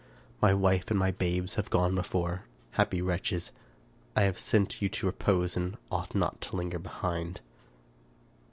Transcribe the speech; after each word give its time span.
My 0.41 0.51
wife 0.51 0.89
and 0.89 0.99
my 0.99 1.11
babes 1.11 1.53
have 1.53 1.69
gone 1.69 1.93
before. 1.93 2.45
Happy 2.71 3.03
wretches! 3.03 3.51
I 4.15 4.23
have 4.23 4.39
sent 4.39 4.81
you 4.81 4.89
to 4.89 5.05
repose, 5.05 5.55
and 5.55 5.77
ought 5.91 6.15
not 6.15 6.41
to 6.41 6.55
linger 6.55 6.79
behind." 6.79 7.39